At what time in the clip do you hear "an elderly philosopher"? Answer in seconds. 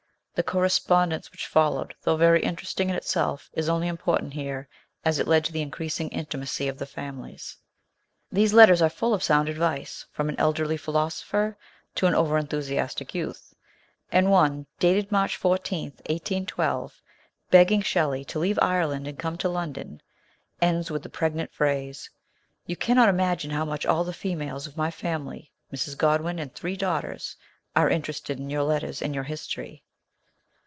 10.29-11.57